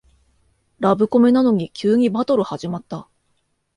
[0.79, 3.07] ラブコメなのに急にバトル始まった